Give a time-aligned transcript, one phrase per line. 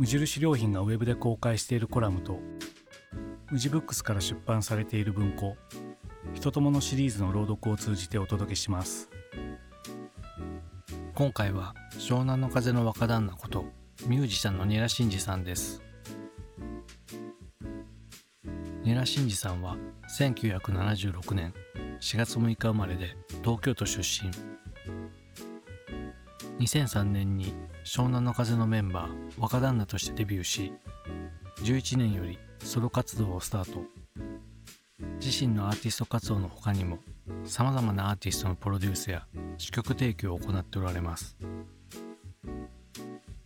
[0.00, 2.40] 無印良品がウェブで公開しているコラムと
[3.50, 5.58] 無地ブックスから出版されている文庫
[6.32, 9.10] 「人ともの」シリーズの朗読を通じてお届けします。
[11.14, 13.66] 今回は湘南の風の若旦那こと
[14.06, 15.82] ミュージシャンのニラ真司さんです。
[18.82, 19.76] ニラ真司さんは
[20.18, 21.52] 1976年
[22.00, 24.30] 4月6日生まれで東京都出身。
[26.58, 27.52] 2003年に
[27.84, 30.72] 湘南の風のメンバー若旦那としてデビューし
[31.62, 33.82] 11年よりソロ活動をスタート。
[35.18, 36.98] 自身のアーティスト活動の他にも
[37.44, 39.26] さまざまなアーティストのプロデュースや
[39.58, 41.36] 詞曲提供を行っておられます。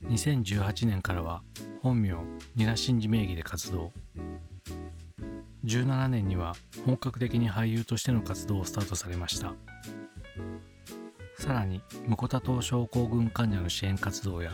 [0.03, 1.43] 2018年からは
[1.83, 2.15] 本名
[2.57, 3.93] ニラ真司名義で活動。
[5.65, 9.55] 17年には本格的に俳優としての活動をスタートされました。
[11.39, 14.53] さらにムコタ島症候群患者の支援活動や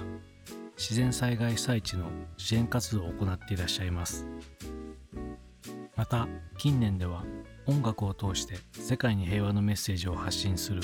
[0.77, 4.27] 自然災害被災地の支援活動を行っていらっしゃいます。
[5.95, 7.25] また近年では
[7.67, 10.80] 音楽を通して世界に平和のメッセージを発信する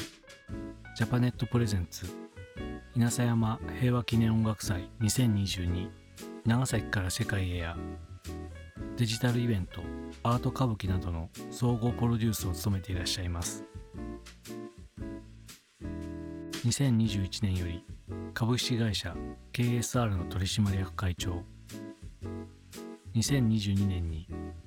[0.94, 2.06] ジャパネットプレゼンツ
[2.94, 5.88] 稲佐山平和記念音楽祭2022
[6.44, 7.76] 長崎から世界へや
[8.98, 9.80] デジタルイベント
[10.22, 13.64] アート歌舞伎などの総合プロデュースを務めていらっしゃいます。
[16.66, 17.84] 2021年より
[18.34, 19.14] 株式会社
[19.52, 21.44] KSR の取締役会長。
[23.14, 24.26] 2022年に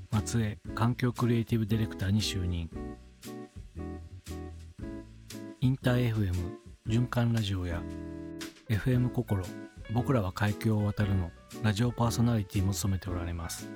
[0.09, 2.69] 松江環境クリエイティブディレクターに就任。
[5.59, 6.35] インター FM
[6.87, 7.83] 循環ラジオや
[8.69, 9.43] FM 心
[9.93, 11.31] 僕らは海峡を渡るの
[11.61, 13.69] ラジオパーソナリティも務めておられます。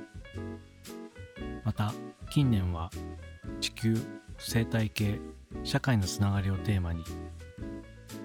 [1.66, 1.94] また
[2.30, 2.90] 近年は
[3.60, 3.98] 地球
[4.38, 5.20] 生態系
[5.66, 7.04] 社会のつながりをテーマに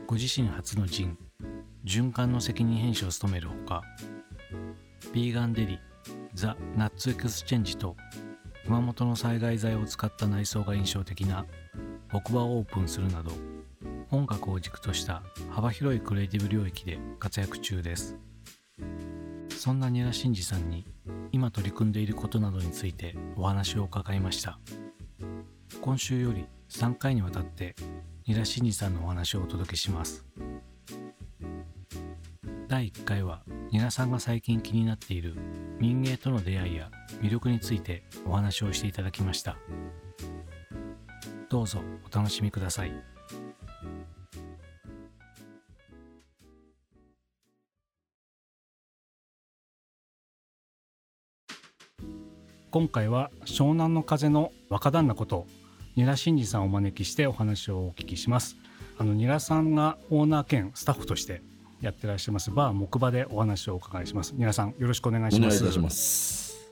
[0.08, 1.18] ご自身初の ZINE
[1.84, 3.82] 循環の責任編集を務めるほか
[5.12, 5.78] ビーガンデリ
[6.32, 7.94] The Nuts Exchange と
[8.64, 11.44] 熊本の災害材を使った内装が印象的な
[12.10, 13.32] 木馬をオープンするなど
[14.10, 18.16] 音楽を軸とした幅広いクリエイティブ領域で活躍中です。
[19.50, 20.86] そんなニラ真司さんに
[21.32, 24.58] 今取り組んでいることなどについてお話を伺いました。
[25.82, 27.76] 今週より3回にわたって
[28.28, 30.22] ニラ真司さんのお話をお届けします。
[32.68, 35.34] 第1回はニラさんが最近気になっている
[35.80, 36.90] 民芸との出会いや
[37.22, 39.56] 魅力についてお話をしていただきました。
[41.48, 42.92] どうぞお楽しみください。
[52.70, 55.46] 今回は湘南の風の若旦那こと
[55.98, 58.56] ニラ真司さんをお招きしてお話をお聞きします。
[58.98, 61.42] あのニラさんがオーナー兼スタッフとして
[61.80, 64.32] やってらっしゃいますバー木馬でお話をお伺いします。
[64.36, 65.56] ニラさんよろしくお願いします。
[65.56, 66.70] お願いいたします。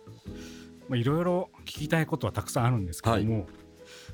[0.88, 3.46] まあいろいろ聞きたいことはたくさんあるんですけども、はい、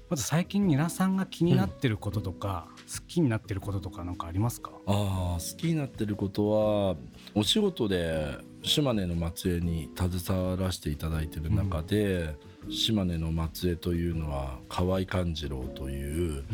[0.08, 4.70] まず最近ニラさんが気になってることとか、うん、好きになってることとか何かありますか？
[4.86, 6.96] あ好きになってることは
[7.34, 12.36] お仕事で島根の松江に携わらせていただいてる中で、うん、
[12.68, 16.44] 島根の松江というのは河合勘次郎という、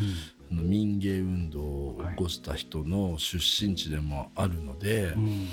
[0.52, 5.48] うん、民芸運動を起こした人の出身地でもあるので、はいうん、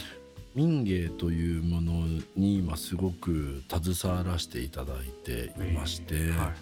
[0.56, 6.54] 民芸というものに今すごく携わらせていただいていまして、えーは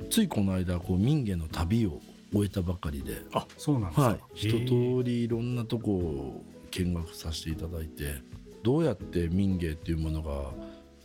[0.00, 2.00] い、ついこの間こう民芸の旅を
[2.32, 8.22] 終えたばかりであそうなんですか、はい、一通りいろんなとこを見学させていただいて
[8.62, 10.52] どうやって民芸っていうものが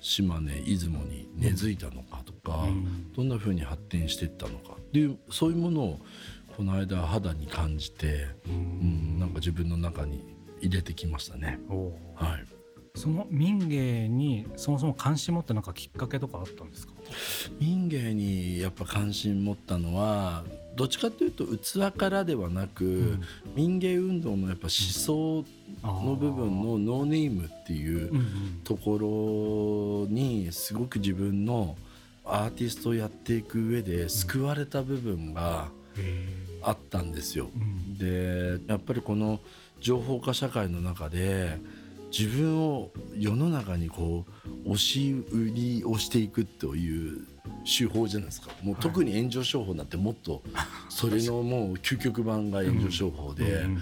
[0.07, 4.73] 島根出雲に根付いたのかとか、うん、どんなふうに発展していったのか。
[4.73, 5.99] っていうそういうものを
[6.55, 8.57] この間肌に感じて、うん、う
[9.15, 10.23] ん、なんか自分の中に
[10.61, 11.59] 入れてきましたね。
[12.13, 12.45] はい、
[12.93, 16.93] その民芸にそもそも関心持ったなんかきっかけとかあったんですか？
[17.59, 23.23] 民芸にやっぱ関心持ったのはどっちかというと器からではなく、ん。
[23.55, 25.45] 民芸運動のやっぱ思想
[25.83, 28.11] の部分のノーネームっていう
[28.63, 31.77] ところにすごく自分の
[32.25, 37.49] アーティストをやっていく上で救われた部分がへあったんですよ。
[37.55, 37.97] うん。
[37.97, 39.39] でやっぱりこの
[39.79, 41.59] 情報化社会の中で
[42.17, 44.25] 自分を世の中にこ
[44.65, 47.27] う押し売りをしていくという
[47.65, 48.51] 手法じゃないですか。
[48.61, 50.43] もう特に炎上商法なんてもっと
[50.89, 53.81] それのもう究極版が炎上商法で、うん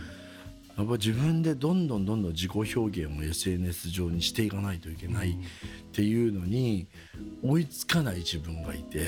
[0.75, 5.35] やっぱ自分でどんどんどんどん自己表現を SNS 上にしていかないといけないっ
[5.91, 6.87] ていうのに
[7.43, 9.05] 追いつかない自分がいて、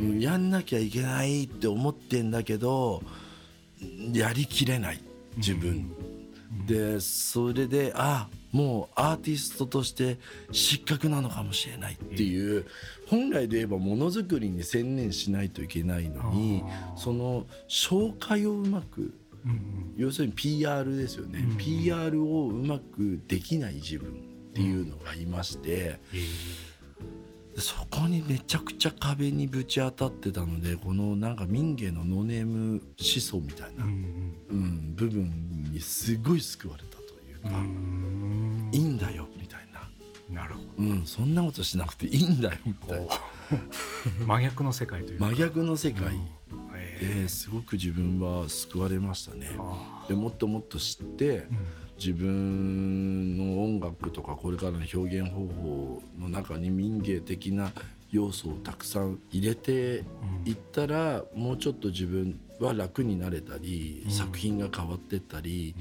[0.00, 3.02] うんやんなきゃいけないって思ってんだけど
[4.12, 5.02] やりきれない
[5.36, 5.92] 自分、
[6.66, 10.18] でそれであもうアーティストとして
[10.50, 12.66] 失格なのかもしれないっていう
[13.06, 16.64] 本来で言えばものづくりに専念しないといけないのに
[16.96, 19.14] その紹介をうまく
[19.96, 26.00] 要するに PR ですよね、うん PR をうまくできない自分っていうのがいまして、
[27.56, 34.94] そこにめちゃくちゃ壁にぶち当たってたのでこのなんか民芸のノーネーム思想みたいな、うんうん。
[34.94, 37.50] 部分にすごい救われたというか、
[38.72, 43.06] いいんだよみたいな、なるほうん、そんなことしなくていいんだよみたいな。
[43.06, 43.10] ど
[44.26, 45.26] 真逆の世界というか。
[45.26, 46.14] 真逆の世界。
[46.14, 46.28] うん。
[46.74, 49.50] へですごく自分は救われましたね。
[50.08, 51.56] でもっともっと知ってーうん
[52.00, 57.72] 自分の音楽とかこれからの表現方法の中に民芸的な
[58.10, 60.02] 要素をたくさん入れて
[60.46, 65.74] いったらもうちょっと自分は楽になれたり、うん作品が変わってったり、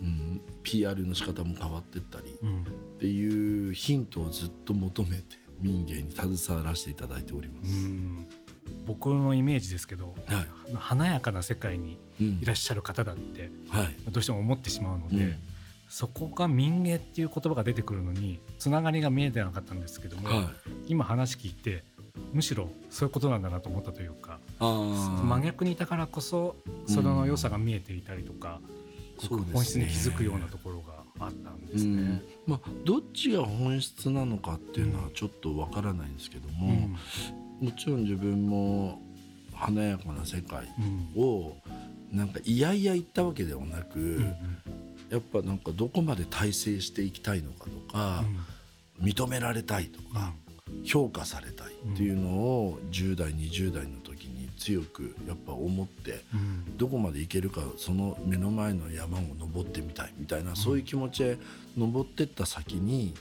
[0.00, 0.40] うん。
[0.62, 2.62] PR の仕方も変わってったりうん。
[2.62, 2.64] っ
[2.98, 7.72] ていうヒントをずっと求めて民芸に携わらせていただいておりまうす。
[7.88, 8.26] ん。
[8.86, 10.46] 僕のイメージですけどはい。
[10.74, 12.26] 華やかな世界にうん。
[12.40, 13.96] いらっしゃる方だってはい。
[14.10, 15.34] どうしても思ってしまうので、うん
[15.88, 20.48] そこが民芸っていう言葉が出てくるのにつながりが見えてなかったんですけども、はい、
[20.88, 21.84] 今話聞いて
[22.32, 26.56] むしろそういうことなんだなと思ったというか真逆にいたからこそ
[26.86, 28.60] それの良さが見えていたりとか、
[29.18, 29.54] そうですね。
[29.54, 32.08] 本質に気づくようなところがあったんですうん。
[32.08, 32.22] ね。
[32.46, 36.88] まあ、どっちが本質なのかっていうのはちょっとわからないんですけども、
[37.60, 39.00] もちろん自分も
[39.54, 40.66] 華やかな世界
[41.16, 41.22] うん。
[41.22, 41.56] を
[42.12, 44.34] なんかいやいや言ったわけではなく、うん
[45.10, 48.24] やっぱなんかどこまで体制していきたいのかとか、
[49.00, 50.32] 認められたいとか、
[50.84, 56.76] 評価されたいっていうのを10代20代の時に強くやっぱ思ってうん。
[56.76, 61.38] どこまで行けるかその目の前の山を登ってみたいみたいな、そういう気持ちで
[61.76, 63.14] 登ってった先に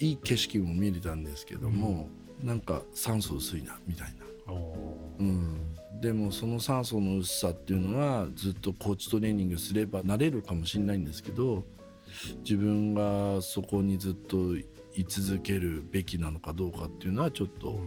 [0.00, 2.08] いい景色も見れたんですけども、
[2.42, 4.14] なんか酸素薄いなみたい
[4.46, 11.64] な、おうん、でもその酸素の薄さっていうのはずっとコーチトレーニングすればなれるかもしれないんですけど
[12.42, 14.36] 自分がそこにずっと
[14.94, 17.78] 居続けるべきなのかどうかっていうのはちょっと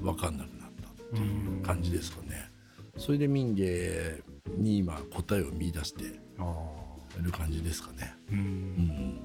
[0.00, 2.50] 分かんなくなったっていう感じですかね。
[2.96, 4.22] それで民芸
[4.56, 6.04] に今答えを見出して
[7.20, 8.14] る感じですかね。
[8.30, 9.20] ーううんん、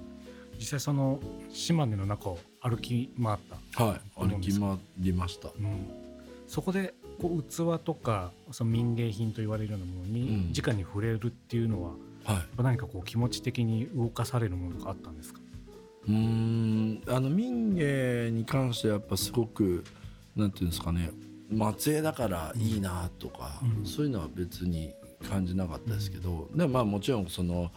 [0.59, 3.37] 実際その島根の中を歩き回っ
[3.73, 5.49] た、はい、歩き回りました。
[5.57, 6.11] うん
[6.51, 10.53] そこでこう器とかその民芸品と言われるようなものにうん。
[10.55, 11.91] 直に触れるっていうのは、
[12.23, 12.61] はい。
[12.61, 15.39] 何かこう気持ち的に動かされるものがあったんですか？
[16.07, 17.03] うーん。
[17.07, 19.83] あの民芸に関してはやっぱすごく
[20.35, 21.09] なんていうんですかね
[21.49, 23.85] 松江だからいいなとか、うん。
[23.85, 24.93] そういうのは別に
[25.29, 27.71] 感じなかったですけど、でまあもちろんその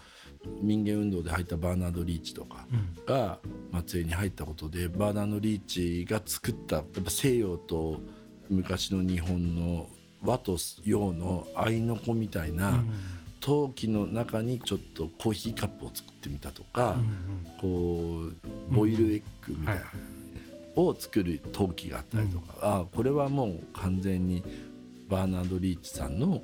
[0.61, 2.67] 民芸運動で入ったバーナード・リーチとか
[3.07, 3.39] が
[3.71, 8.01] 松江に入ったことでバーナード・リーチが作ったやっぱ西洋と
[8.49, 9.89] 昔の日本の
[10.23, 12.83] 和と洋の合いの子みたいな
[13.41, 16.97] 陶器の中にちょっとコーヒーカップを作ってみたとか。
[17.61, 19.83] こうボイルエッグみたいな、はい
[20.77, 24.43] を作る陶器があったりとか、あこれはもう完全に
[25.09, 26.43] バーナード・リーチさんの思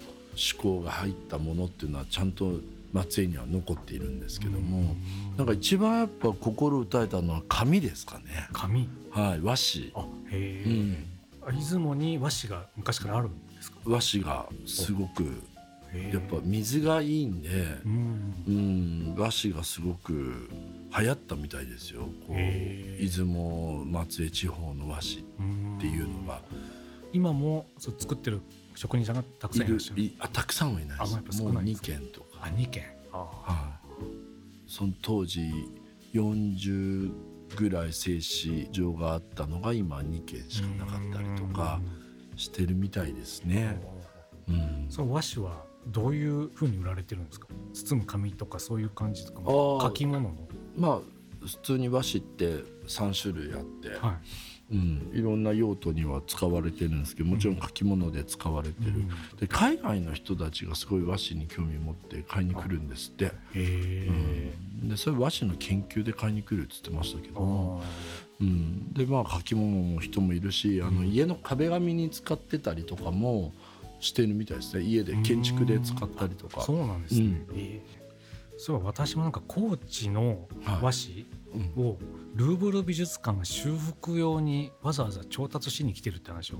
[0.58, 2.60] 考が入ったものっていうのはちゃんと
[2.92, 4.94] 松江には残っているんですけども、
[5.36, 8.88] なんか一番やっぱ心打たれたのは紙ですかね、紙。
[9.10, 11.19] はい、和紙、あへえ、うん、あ
[11.52, 13.78] 出雲に和紙が昔からあるんですか？
[13.84, 15.42] 和紙がすごく
[16.12, 17.48] やっぱ水がいいんで、
[17.84, 18.34] うん。
[18.46, 20.48] うん、和紙がすごく
[20.96, 22.02] 流行ったみたいですよ。
[22.26, 25.16] こう出雲松江地方の和紙
[25.78, 26.40] っていうのが。
[27.12, 28.40] 今もそう作ってる
[28.76, 30.02] 職人さんがたくさんいらっしゃる。
[30.02, 35.40] いあたくさんはいないあですやっぱ少もう2ないですか軒とか、あ二件あはい、その当時
[36.14, 37.10] 40
[37.56, 41.80] ぐらい製糸場があったのが今2軒しかなかったりとか
[42.36, 43.80] してるみたいですね。
[44.48, 47.48] うん、その和紙はどういうふうに売られてるんですか？
[47.72, 49.42] 包む紙とかそういう感じとか
[49.86, 50.34] 書き物の？
[50.76, 51.00] まあ
[51.40, 54.16] 普通に和紙って3種類あって、はい
[54.72, 59.08] うん、いろんな用途には使われてるんですけどもちろん書き物で使われてる、うん。
[59.38, 64.88] で海外の人たちがすごい和紙に興味を持って買いに来るんですって、うん。
[64.88, 67.40] でそれ和紙の研究で買いに来るって言ってましたけど。
[67.40, 67.86] も、あ。
[68.40, 73.52] うん、でまあ書き物の人もいるしあの家の壁紙に使ってたりとかも
[73.98, 74.84] してるみたいですね。
[74.84, 76.60] 家で建築で使ったりとか。
[76.60, 77.56] ーそうなんですね、うん。
[77.56, 78.00] ええ
[78.56, 80.46] そう私もなんか高知の
[80.82, 81.26] 和紙
[81.76, 81.84] うん。
[81.84, 81.98] を
[82.40, 86.56] ルーブル美術館が修復用にわざわざ調達しに来てるって話を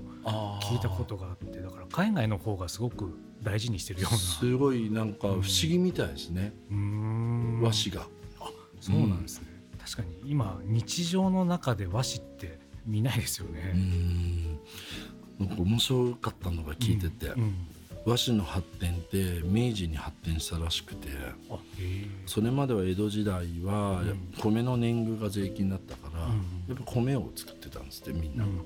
[0.61, 4.17] 聞いたことがあってだから海外の方がすごく大事にしてるような。
[4.19, 7.61] すごいなんか不思議みたいですね、うーん。
[7.63, 8.05] 和紙が。
[8.79, 9.47] そうなんですね、
[9.83, 14.59] 確かに今日常の中で和紙って見ないですようね、ん。
[15.39, 17.41] なんか面白かったのが聞いてて、うん。
[17.41, 17.55] うん
[18.05, 21.09] 和紙の発展って明治に発展したらしくて。
[22.25, 24.33] それまでは江戸時代はうん。
[24.39, 26.31] 米の年貢が税金だったから、うん
[26.67, 28.57] やっぱ米を作ってたんですってみんな、うん。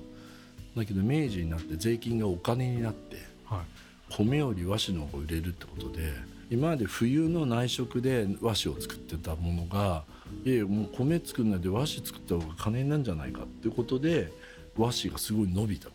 [0.76, 4.14] だけど明治になって税金がお金になってはい。
[4.14, 6.12] 米より和紙の方が売れるってことで
[6.48, 10.04] 今まで冬の内食で和紙を作ってたものが
[10.44, 14.32] いやもう米作んないで和紙作った方が金になるんじゃないかっていうことで
[14.76, 15.88] 和紙がすごい伸びた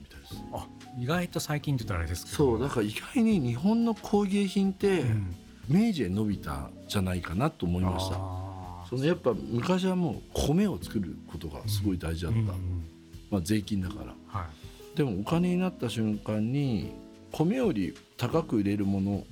[0.54, 0.68] あ
[1.00, 2.38] 意外と最近って言ったらあれですけど。
[2.38, 5.36] そうだから意外に日本の工芸品ってうん。
[5.70, 8.16] 明治へ伸びたんじゃないかなと思いました。
[8.90, 12.86] そのやっぱ昔はもう米を作ることがすごい大事だった、うんうん
[13.30, 14.14] まあ、税金だから。
[14.28, 14.48] は
[14.94, 14.98] い。
[14.98, 16.92] でもお金になった瞬間に
[17.32, 19.26] 米より高く売れるものうん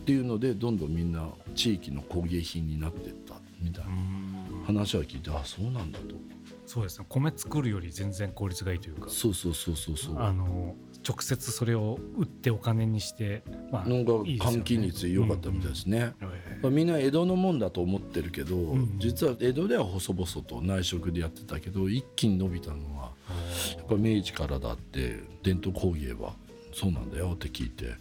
[0.00, 4.64] っていうのでどんどんみんな地域の工芸品になってったみたいなうん。
[4.66, 6.14] 話は聞いてあそうなんだと
[6.66, 7.06] そうですね。
[7.08, 9.08] 米作るより全然効率がいいというか。
[9.08, 10.18] そうそうそうそうそう。
[10.18, 10.74] あの
[11.06, 16.28] 直接それを売ってお金にして、まあ、なんか換金率良かったみたいですね、うん。
[16.28, 18.98] うんまあみんな江戸のもんだと思ってるけど、ん。
[18.98, 23.12] 実は江戸では細々と内職でやってたけど一気に伸びたのは
[23.76, 26.34] やっぱ明治からだって伝統工芸は
[26.72, 27.94] そうなんだよって聞いてうん。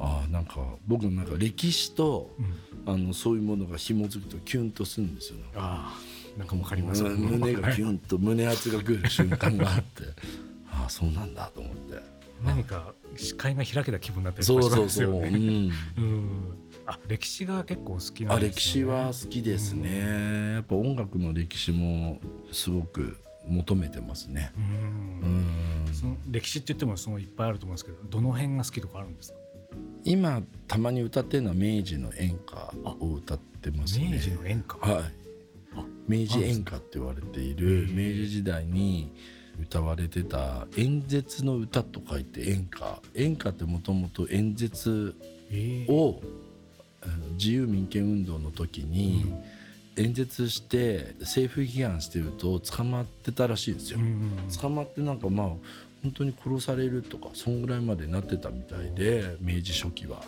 [0.00, 2.72] ああなんか僕なんか歴史とうん。
[2.84, 7.04] あのそういうものが紐づくとキュンとするんですよ、ね、ああなんかわかります。
[7.04, 10.02] うん胸がキュンと胸圧がくる瞬間があって。
[10.70, 12.00] ああそうなんだと思って。
[12.44, 15.10] 何か視界が開けた気分になったりそうそうそう。
[15.10, 16.40] うん、うん。
[16.86, 22.18] あ歴史が結構好きなんあですよ、ね、歴史は好きですね、やっぱ音楽の歴史も
[22.50, 24.50] すごく求めてますね。
[24.56, 25.90] ううん。
[25.90, 29.38] んその歴史って言ってもそのいっぱいあると思うんですけどどの辺が好きとかあるんですか？
[30.04, 34.10] 今たまに歌ってるのは明治の演歌を歌ってますね。
[34.14, 34.78] 明治の演歌？
[34.78, 35.02] はい。
[35.04, 35.10] あ
[36.08, 39.12] 明治演歌って言われている明治時代に
[39.60, 43.00] 歌われてた演説の歌と書いて演歌。
[43.14, 45.14] 演歌ってもともと演説
[45.50, 45.92] えー。
[45.92, 46.22] を
[47.32, 49.34] 自由民権運動の時に
[49.96, 53.98] 演説して政府批判してると捕まってたらしいですよ。
[54.60, 55.46] 捕まってなんかまあ
[56.02, 60.22] 本当に殺されるとかそんぐらいまでなってたみたいで明治初期は。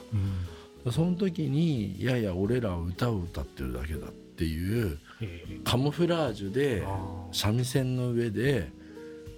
[0.85, 0.93] うん。
[0.93, 5.45] その時にいやいや俺らは歌を歌ってるだけだっていうえ。
[5.49, 6.83] ーカモフラージュで
[7.33, 8.69] 三味線の上で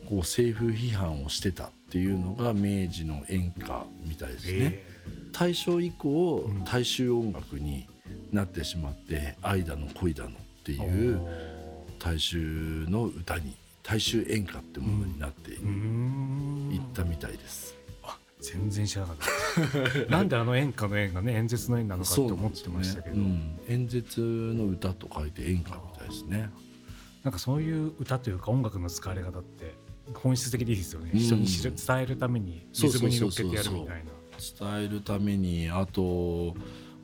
[0.08, 4.52] こう政府批判をしてたっていうのが明治の演歌みたいですね。
[4.52, 4.84] え。
[5.32, 6.64] 大正以降うん。
[6.64, 7.86] 大衆音楽に
[8.32, 10.32] なってしまって「愛だの恋だの」っ
[10.64, 11.20] てーいう
[11.98, 17.75] 大衆の歌に大衆演歌ってものになっていったみたいです。
[18.54, 20.10] あ全然知らなかった。
[20.10, 23.16] なんであの演歌の演がね演説の演なのかと思ってましたけど。
[23.16, 23.58] な,、うん。
[23.68, 26.50] 演説の歌と書いて演歌みたいですね。
[27.28, 29.74] んかそういう歌というか音楽の使われ方って
[30.14, 31.20] 本質的でいいですよね、うん。
[31.20, 34.12] 人に知る伝えるためにリズムに乗っけてやるみたいな。
[34.38, 36.54] 伝えるためにあと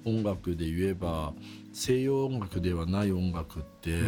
[0.04, 1.32] 音楽で言えば
[1.72, 3.98] 西洋音楽ではない音楽って、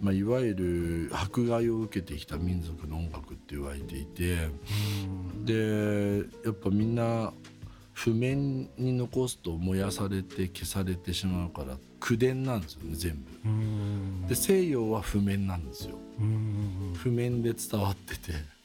[0.00, 4.48] まあ、いわゆる迫害を受けてきた民族の音楽って言われていて
[5.04, 5.44] うん。
[5.44, 7.32] でやっぱみんな
[7.92, 13.48] 譜面に残すと燃やされて消されてしまうから口伝なんですよね全部。
[13.48, 14.26] うん。
[14.26, 15.96] で西洋は譜面なんですよ。
[16.18, 16.94] うん。
[16.96, 18.59] 譜面で伝わってて。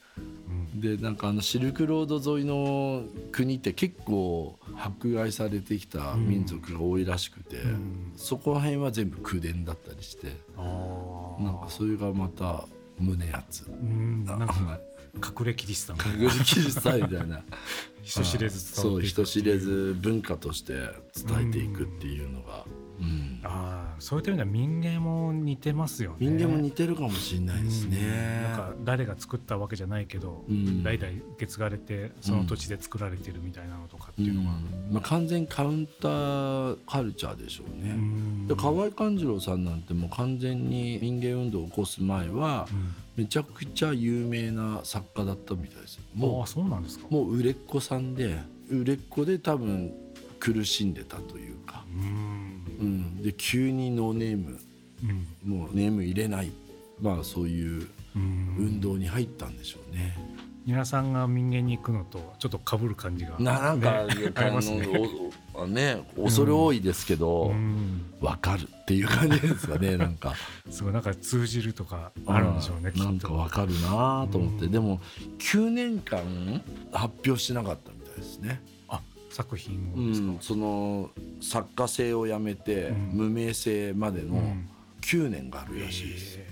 [0.74, 0.80] うん。
[0.80, 8.12] でなんかあのシルクロード沿いの国って結構迫害されてきた民族が多いらしくて、うん。
[8.16, 11.42] そこら辺は全部口伝だったりしてあー。
[11.42, 12.64] なんかそれがまた
[12.98, 13.64] 胸熱。
[13.68, 14.24] うん。
[14.24, 14.80] なんか
[15.16, 17.42] 隠れキリシタン隠れキリスタンみたいな。
[18.02, 20.74] 人知れず伝そうわっていく人知れず文化として
[21.26, 22.64] 伝えていくっていうのが
[23.00, 26.16] うん、ああそういった意味では民芸も似てますよね。
[26.20, 27.98] 民芸も似てるかもしれないですね。
[27.98, 28.42] うん。
[28.42, 30.82] なんか誰が作ったわけじゃないけど、うん。
[30.82, 34.94] 代々受け継がれてその土地で作られてるみたいなのとかっていうのが、うん。
[34.94, 37.90] まあ、完全カウンターカルチャーでしょうね。
[37.92, 38.46] うん。
[38.46, 42.94] で河合勘次郎さんなんてもう完全に民芸運動を起こす前はうん。
[43.16, 47.06] めちゃくちゃ有名な作家だったみたいですあもあそうなんですか。
[47.10, 48.38] うもう売れっ子さんで
[48.68, 49.90] 売れっ子で多分
[50.38, 52.45] 苦しんでたというか、うん
[52.80, 54.58] うん、で急にノーネーム。
[55.44, 55.58] うん。
[55.58, 56.50] もうネーム入れない。
[57.00, 58.56] まあそういううん。
[58.58, 60.16] 運動に入ったんでしょうね。
[60.66, 63.38] 皆さんが民芸に行くのとちょっと被る感じが。
[63.38, 64.86] ななんか、ねあありますね。
[64.86, 68.12] のおね恐れ多いですけど、うん。
[68.20, 70.34] わかるっていう感じですかね なんか。
[70.68, 73.04] すごいなんか通じるとかあるんでしょうねきっと。
[73.04, 74.72] なんかわかるなと思って、うん。
[74.72, 75.00] でも
[75.38, 76.20] 9年間
[76.90, 78.75] 発表しなかったみたいですね、あ
[79.30, 83.10] 作品うをですか、ん、その作家性をやめて、うん。
[83.12, 84.68] 無名性までのうん。
[85.02, 86.48] 9年があるらしいです、え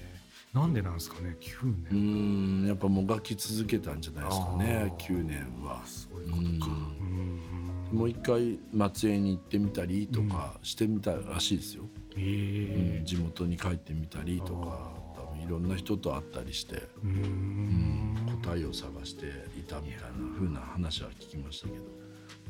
[0.54, 0.58] ー。
[0.60, 4.96] なんでなんですかね？9う年、んやっぱもがき続けたんじゃないですかねあー。
[4.96, 5.82] 9年は。
[5.84, 7.98] そういうことか、うん。
[7.98, 11.84] もう一回松江に行ってみたりとかしてみたらしいですよ、
[12.16, 19.26] えうん地元に帰ってみたりとか多分いろんな人と会ったりして、ーううんん答えを探して
[19.58, 22.03] いたみたいな風な話は聞きましたけど。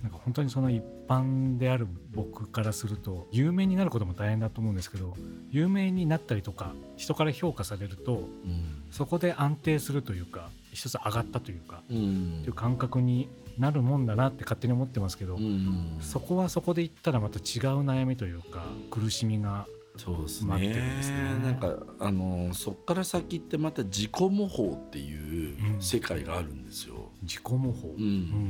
[0.05, 5.15] なんか本当にその一般である僕からすると有名になることも大変だと思うんですけど
[5.51, 8.83] 有名になったりとか人から評価されるとうん。
[8.91, 12.45] そこで安定するというか一つ上がったというか、うん。
[12.45, 15.97] いう感覚になるもんだなって勝手に思ってますけど、うん。
[16.01, 17.43] そこはそこで言ったらまた違う
[17.85, 20.59] 悩みというか苦しみがそうですね。
[20.59, 27.13] ですねなんかあのそっから先ってまた自己模倣っていううん世界があるんですよ。
[27.23, 28.03] 自己模倣、うん。
[28.03, 28.05] う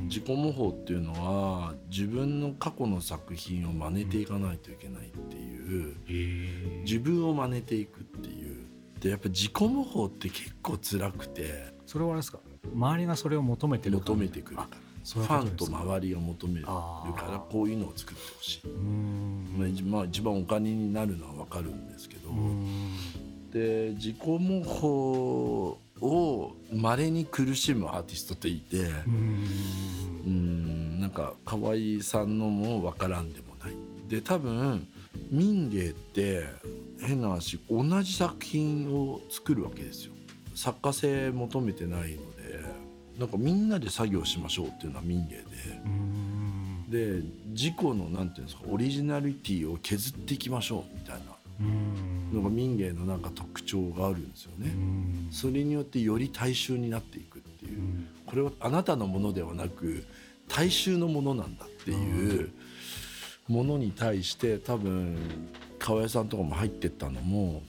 [0.04, 0.08] ん。
[0.08, 5.96] 自己模倣っていうのは自分の過去の作品を真似ていかないといけないっていう。
[6.08, 6.10] え。
[6.10, 8.66] ー自分を真似ていくっていう。
[9.00, 11.74] でやっぱ自己模倣って結構辛くて。
[11.84, 12.38] それはあれですか？
[12.72, 16.72] 周りがそれを求めてる求めてくるからファンと周りが求めるか
[17.30, 18.68] らこういうのを作ってほしい。
[19.58, 22.30] まあ一まあ、一番お金になるのは分かるんですけど、
[23.52, 24.60] で自己模
[26.00, 29.46] 倣をまれに苦しむアーティストっていてうーん。
[30.26, 33.74] うんなんか河合さんのも分からんでもない。
[34.08, 34.88] で多分
[35.30, 36.44] 民芸って
[37.00, 40.14] 変な話同じ作品を作るわけですよ。
[40.54, 42.33] 作家性求めてないので
[43.18, 45.44] なんかみんなで作業しましょうっていうのは民芸で。
[46.88, 51.34] で自己のなんていうんですかオリジナリティを削っていきましょうみたいな。
[52.32, 54.68] のが民芸のなんか特徴があるんですよね。
[54.68, 55.28] ん。
[55.30, 57.78] それによってより大衆になっていくっていう。
[57.78, 58.08] う、ん。
[58.26, 60.04] これはあなたのものではなく
[60.48, 62.50] 大衆のものなんだっていう
[63.48, 65.16] ものに対して多分
[65.78, 67.62] 河合さんとかも入ってったのも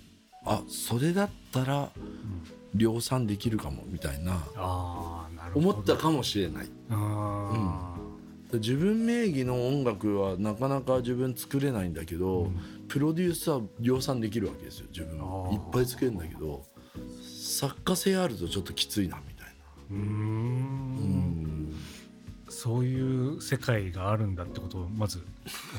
[0.46, 1.90] あそれだったら
[2.74, 5.25] 量産できるかもみたいな
[5.56, 6.70] 思ったかもしれない。
[6.90, 7.96] あ
[8.54, 12.56] 自分名義の音楽はなかなか自分作れないんだけど、うん。
[12.88, 15.18] プロデュースは量産できるわけですよ自分。
[15.54, 16.64] いっぱい作れるんだけど
[17.22, 19.96] 作家性あるとちょっときついなみたいな。
[19.96, 20.95] ーうーうんん
[22.66, 25.24] そういう世界があるんだってことをまず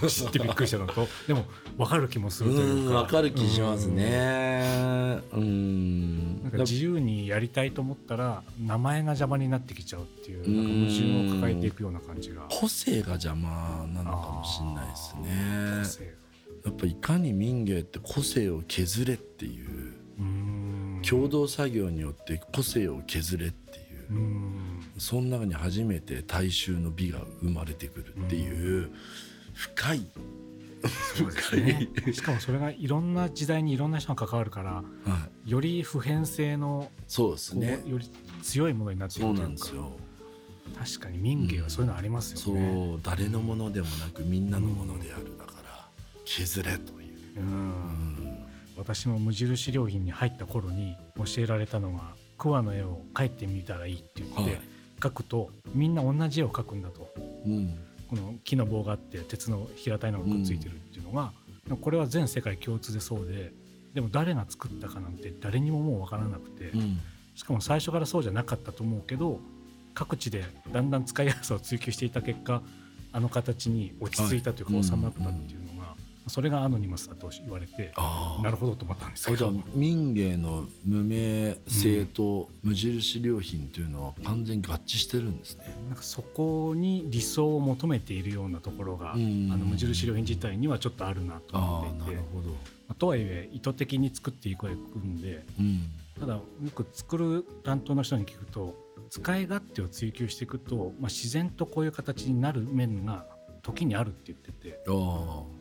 [0.09, 1.45] 知ってびっくりしたのと でも
[1.77, 3.03] 分かる気もするというか。
[3.03, 5.21] 分かる気しますね。
[5.33, 6.43] うん。
[6.45, 12.47] なんか自由にやりたいと思ったら名前が邪魔になってきちゃうっていうなんか矛盾を抱えていくような感じが。
[12.49, 16.15] 個性が邪魔なのかもしれないです個ね性。
[16.67, 23.86] やっぱいかに民芸って個性を削れっていう共同作業によって個性を削れっていう
[24.99, 28.91] その中に初めて大衆の美が生まれてくるっていう
[29.55, 30.07] 深い。
[31.17, 31.89] そうですね。
[32.13, 34.85] しかもそれがいろんな時代にいろんな人が関わるからは
[35.47, 35.51] い。
[35.51, 37.83] より普遍性のそうですね。
[37.87, 38.11] より
[38.43, 39.49] 強いものになっていそうくというか。
[39.49, 39.93] なんですよ。
[40.77, 42.95] 確かに民芸はそういうのありますよそね。
[42.97, 43.01] う。
[43.03, 45.89] 誰のものでもなくみんなのものであるだから
[46.25, 47.41] 削れという。
[47.41, 47.45] うん。
[47.45, 48.39] うん。
[48.77, 54.61] 私も無印良品に入った頃に教えられたのが桑の絵を描いてみたらいいって言って、はい。
[55.01, 57.13] 描くとみんな同じ絵を描くんだと。
[57.45, 57.79] うん。
[58.09, 61.33] この木の棒があって鉄の平たいのがくっついてるっていうのが、
[61.81, 63.53] これは全世界共通でそうで
[63.95, 67.01] でも誰が作ったかなんて誰にももう分からなくて、うん。
[67.35, 69.41] しかも最初からそうじゃなかったと思うけど
[69.95, 72.63] 各地でだんだん使いやすさを追求していた結果
[73.13, 74.85] あの形に落ち着いたというかはい。
[74.85, 75.76] 収まったっていうのが、
[76.29, 85.65] それがアノニマスだと言われてあなるほどと思ったんですけじゃあど民芸の無名性と無印良品というのは完全に合致してるんですね。
[85.89, 89.51] なんかそこに理想を求めているようなところが、うん。
[89.53, 92.03] あの無印良品自体にはちょっとあるなとあ思っていて。
[92.03, 92.51] あなるほど。
[92.51, 92.57] ま
[92.91, 95.91] あとはいえ意図的に作っていくんでうん。
[96.19, 96.43] ただよ
[96.75, 98.75] く作る担当の人に聞くと
[99.11, 103.27] 使い勝手を追求していくと、まあ、自然とこういう形になる面が
[103.67, 104.81] 時にあるって言ってて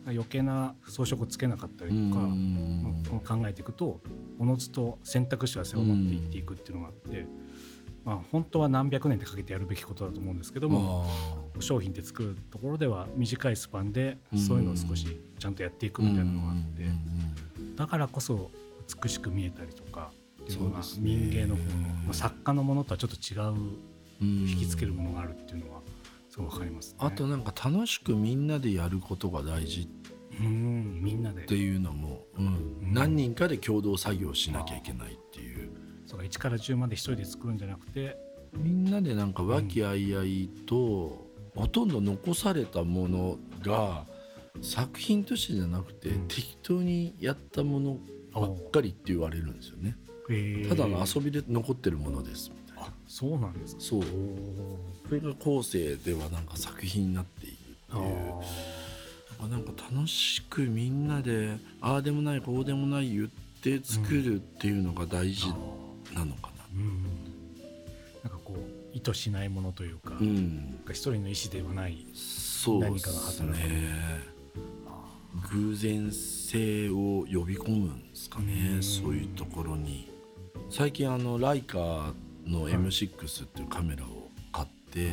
[0.06, 4.00] 余計な装飾をつけなかったりとか、考えていくと
[4.38, 7.26] おのずと選択肢は狭まっていっていくっていうのがあって、
[8.04, 11.08] まあ、本当は何百年ってかけてやるべきことだと思うんですけども
[11.58, 15.08] あ商品って作るところでは短いスパンでそういうのを少し
[15.39, 16.84] ちゃんとやっていくみたいなのがあって
[17.76, 18.52] だからこそ
[19.02, 20.12] 美しく見えたりとか
[20.44, 21.70] っていうのが民芸の方の、
[22.06, 24.48] まあ、作家のものとはちょっと違ううん。
[24.48, 25.82] 引きつけるものがあるっていうのは
[26.36, 26.98] すごい分かりますね。
[27.00, 29.88] あとなんか楽しくみんなでやることが大事
[30.41, 31.43] うんみんなで。
[31.43, 32.93] っていうのも、うんうん。
[32.93, 35.69] 何人かで共同作業しなきゃいけないっていう。
[36.06, 38.15] そうか1から10まで一人で作るんじゃなくて
[38.54, 44.06] みんなでなんか和気あいあいと、ほとんど残されたものが
[44.62, 46.28] 作品としてじゃなくて、うん。
[46.28, 48.00] 適当にやったもの
[48.34, 49.95] ばっかりって言われるんですよね。
[50.30, 50.69] えー。
[50.69, 52.52] ただの遊びで残ってるものです
[52.88, 53.82] あそうなんですか？
[53.82, 54.04] そう。
[55.08, 57.62] それが後世ではなんか作品になっているって
[57.93, 58.06] あいう。
[59.43, 63.28] あなんか楽しくみんなでああでもないこうでもない言っ
[63.62, 66.63] て作るっていうのが大事ーなのかな。
[66.76, 67.04] うん
[68.24, 74.36] なんかこう意図しないものというか,、うん、一人の意思ではないそうで何かがす働くね。
[75.52, 78.84] 偶然性を呼び込むんですかね、うん。
[78.84, 80.10] そういうところに。
[80.69, 82.13] 最近あのライカ
[82.45, 82.73] のはい。
[82.73, 85.08] M6 っていうカメラを買って、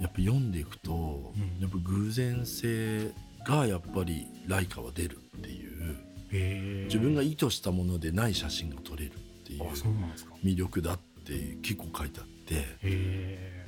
[0.00, 1.60] やっぱ読んでいくと、ん。
[1.60, 3.12] やっぱ偶然性
[3.46, 9.62] がやっぱりライカは出るっていう自分が意図したものでない写真が撮れるっていう
[10.42, 12.34] 魅力だって結構書いてあって。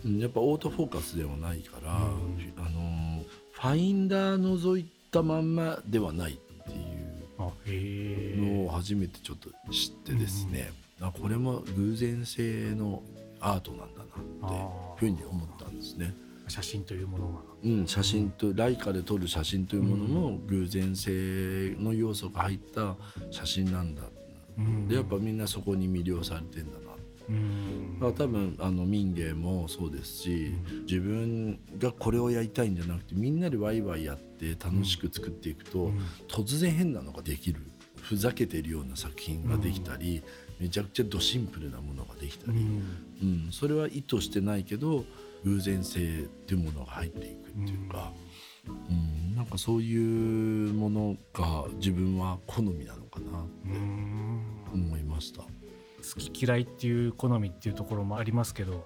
[0.04, 2.52] やっぱオートフォーカスではないから、うん。
[2.58, 13.02] あのファインダー覗いたまんまではないっていうのをえ初めてちょっと知ってですね、あこれも偶然性の
[13.40, 16.14] アートなんだなっていうふうに思ったんですね。
[16.48, 17.40] 写真というものが。
[17.64, 22.96] うん、写真とライカで撮る写真というものも偶然性の要素が入った
[23.30, 24.02] 写真なんだ、
[24.56, 24.88] うん。
[24.88, 26.86] でやっぱみんなそこに魅了されてんだな。
[27.28, 28.14] うん。
[28.14, 30.54] 多分あの民芸もそうですし、
[30.88, 35.98] 自分がこれをやりたいんじゃなくてみんなでワイワイやって楽しく作っていくと、うん。
[36.28, 37.60] 突然変なのができる。
[38.00, 40.22] ふざけてるような作品ができたり、
[40.58, 43.46] めちゃくちゃドシンプルなものができたり、うん。
[43.46, 43.52] うん。
[43.52, 45.04] それは意図してないけど
[45.44, 46.02] 偶然性っ
[46.46, 48.12] ていうものが入っていくっていうか、
[48.66, 49.36] うん。
[49.36, 54.40] なんかそういうものが自分は好みなのかなうん。
[54.72, 55.42] 思いました。
[56.14, 58.84] 好き嫌いっていう好みっていうところもありますけどだか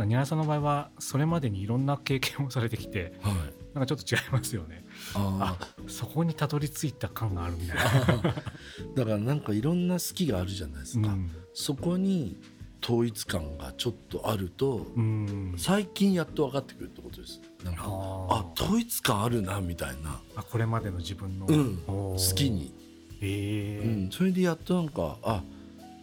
[0.00, 3.34] らニャラさんの場合はそれまでにいろんな経験をされてきてはい、
[3.78, 4.84] なんかちょっと違いますよね。
[5.14, 8.22] ああそこにたどり着いた感があるみたいな、ー
[8.96, 11.30] だからなんかいろんな好きがあるじゃないですか、うん。
[11.54, 12.36] そこに
[12.82, 15.54] 統一感がちょっとあると、うん。
[15.56, 17.40] 最近やっと分かってくるってことです。
[17.64, 22.72] なんかああ統一感あるなみたいな、あこれまでの自分の、うん、好きに、
[23.20, 25.42] ええうん、それでやっとなんかあ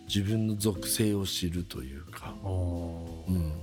[0.08, 3.54] 自分の属性を知るというか、うん、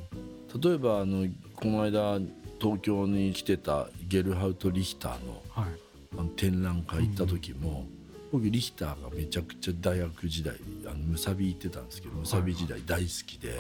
[0.61, 2.19] 例えばあのこの間
[2.63, 5.93] 東京に来てたゲルハウト・リヒターのはい。
[6.15, 7.87] あの展覧会行った時も、
[8.33, 10.55] 僕リヒターがめちゃくちゃ大学時代
[10.87, 13.59] あのムサビ行ってたんですけどムサビ時代大好きで、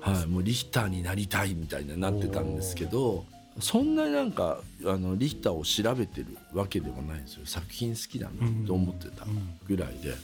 [0.00, 3.26] はい、もうリヒターになりたいみたいになってたんですけど
[3.58, 7.40] そんなになんかあのリヒターを調べてるわけでもないんですよ。
[7.44, 9.26] 作品好きだなと思ってた
[9.66, 10.14] ぐらいで。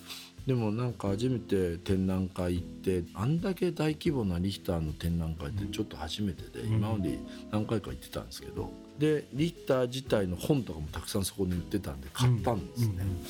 [0.47, 6.75] でもなんか初めて展覧会行ってあんだけ大規模なリヒターの展覧会ってちょっと初めてで、うん。
[6.77, 7.19] 今まで
[7.51, 12.95] 何回か行ってたんですけどでリヒター自体の本とかもたくさんそこに売ってたんで買ったんですね。
[12.95, 13.27] うんうん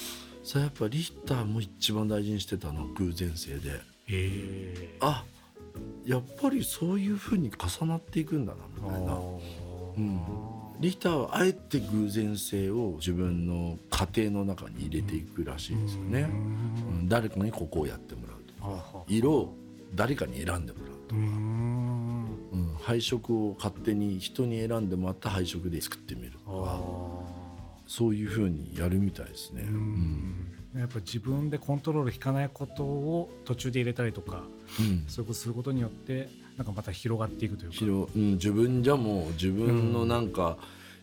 [0.55, 3.81] やっぱリヒターも一番大事にしてたのは偶然性で。
[4.09, 4.97] ええ。
[5.01, 5.25] あ
[6.05, 9.19] やっぱりそういうふうに重なっていくんだなみたいな。
[9.97, 16.29] うんリヒターはあえて偶然性を自分の家庭の中に入れていくらしいですよね。
[17.01, 17.09] うん。
[17.09, 19.05] 誰かにここをやってもらうとか。
[19.09, 19.55] 色を
[19.95, 22.27] 誰かに選んでもらうとか、うん。
[22.53, 26.45] うん、配色を勝手に人に選んでもらった配色で作ってみるとか。
[26.49, 26.81] あ
[27.89, 29.63] そういうふうにやるみたいですね。
[29.63, 29.77] ーううん
[30.75, 30.81] ん。
[30.81, 34.43] やっぱ自分でコントロール引かないことを途中で入れたりとか。
[34.81, 35.05] うん。
[35.09, 37.77] そういうことすることによってなんかまた広がっていくというか。
[37.77, 40.57] 広うん、自分じゃもう自分のなんか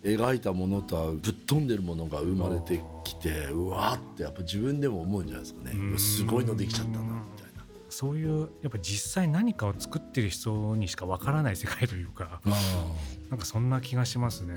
[0.03, 5.97] 描いたものとはぶっ飛んでるものが生まれてきてうわーってやっぱ自分でも思うんじゃないですかね。
[5.97, 7.63] すごいのできちゃったなみたいな。
[7.89, 12.41] そういうやっぱ実際何かを作ってる人にしかわからない世界というか。
[13.29, 14.55] なんかそんな気がしますね。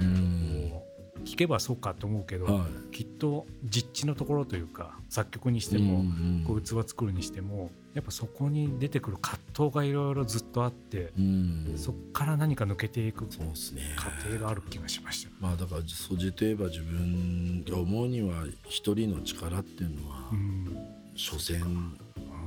[1.27, 6.03] 聞けばそうかと思うけど、はい、きっと実地のところというか作曲にしても、うんう
[6.43, 15.31] ん、こう器作るにしてもやっぱそこに出てくる葛藤がいろいろずっとあって、うん、そこから何か抜けていく過程がある気がしました。
[15.41, 20.77] まあだから素地といえば自分が思うには一人の力っていうのは、うん、
[21.17, 21.61] 所詮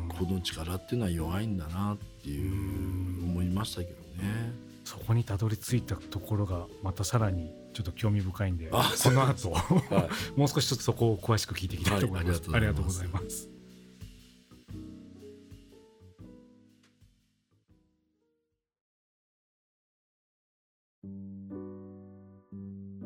[0.07, 3.91] この力っていうのは弱いんだなっていう思いましたけど
[4.23, 4.69] ね。
[4.85, 8.77] そこにたどり着いたところがまたさらにちょっと興味深いんでこ
[9.11, 12.41] の後、はい、もう少しちょっとそこを詳しく聞いていきたいと思います。
[12.49, 13.49] はい、ありがとうございます。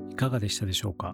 [0.09, 1.13] いかがでしたでしょうか？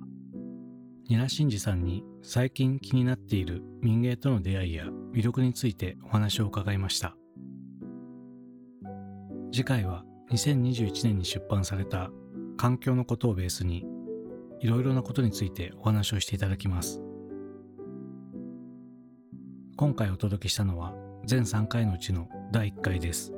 [1.07, 7.15] ニナシンジさんに最近気になっている民芸との出会いや魅力についてお話を伺いました。
[9.51, 12.11] 次回は2021年に出版された
[12.59, 13.85] 環境のことをベースに
[14.59, 17.01] いろいろなことについてお話をしていただきます。
[19.77, 20.93] 今回お届けしたのは
[21.25, 23.31] 全3回のうちの第1回です。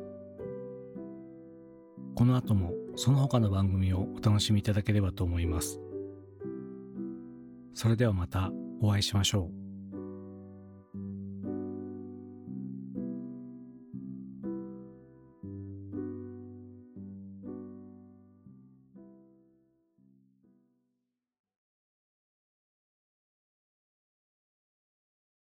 [2.15, 5.79] この後もその他の番組をお楽しみいただければと思います。
[7.75, 8.49] それではまた
[8.81, 9.60] お会いしましょう。